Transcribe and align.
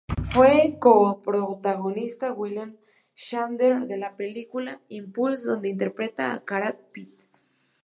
Fue 0.31 0.77
co-protagonista 0.79 2.25
de 2.25 2.31
William 2.31 2.75
Shatner 3.15 3.73
en 3.87 3.99
la 3.99 4.15
película 4.15 4.81
"Impulse", 4.89 5.45
donde 5.47 5.69
interpreta 5.69 6.33
a 6.33 6.43
Karate 6.43 6.83
Pete. 6.91 7.25